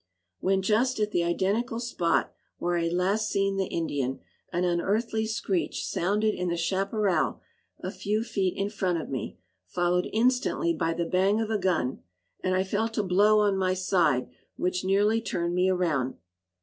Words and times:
When 0.39 0.63
just 0.63 0.99
at 0.99 1.11
the 1.11 1.23
identical 1.23 1.79
spot 1.79 2.33
where 2.57 2.75
I 2.75 2.85
had 2.85 2.93
last 2.93 3.29
seen 3.29 3.57
the 3.57 3.67
Indian, 3.67 4.19
an 4.51 4.63
unearthly 4.63 5.27
screech 5.27 5.85
sounded 5.85 6.33
in 6.33 6.47
the 6.47 6.57
chaparral 6.57 7.39
a 7.81 7.91
few 7.91 8.23
feet 8.23 8.57
in 8.57 8.71
front 8.71 8.99
of 8.99 9.11
me, 9.11 9.37
followed 9.67 10.09
instantly 10.11 10.73
by 10.73 10.95
the 10.95 11.05
bang 11.05 11.39
of 11.39 11.51
a 11.51 11.59
gun, 11.59 12.01
and 12.43 12.55
I 12.55 12.63
felt 12.63 12.97
a 12.97 13.03
blow 13.03 13.41
on 13.41 13.55
my 13.57 13.75
side 13.75 14.27
which 14.55 14.83
nearly 14.83 15.21
turned 15.21 15.53
me 15.53 15.69
around. 15.69 16.15